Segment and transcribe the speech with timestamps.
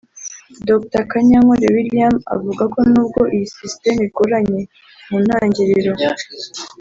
[0.67, 4.61] Dr Kanyankore William avuga ko n’ubwo iyi systeme igoranye
[5.09, 5.91] mu ntangiriro